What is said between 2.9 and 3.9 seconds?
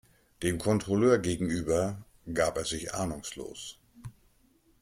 ahnungslos.